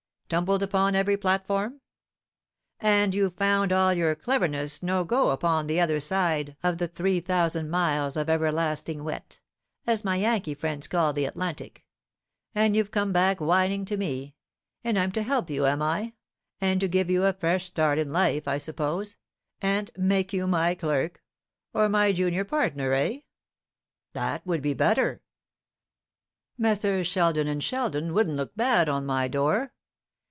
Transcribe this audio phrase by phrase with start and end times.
[0.31, 1.81] tumbled upon every platform?
[2.79, 7.19] and you've found all your cleverness no go upon the other side of the three
[7.19, 9.41] thousand miles of everlasting wet,
[9.85, 11.83] as my Yankee friends call the Atlantic;
[12.55, 14.33] and you've come back whining to me,
[14.85, 16.13] and I'm to help you, am I,
[16.61, 19.17] and to give you a fresh start in life, I suppose,
[19.61, 21.21] and make you my clerk,
[21.73, 23.19] or my junior partner, eh?
[24.13, 25.23] that would be better.
[26.57, 27.05] Messrs.
[27.07, 29.73] Sheldon and Sheldon wouldn't look bad on my door.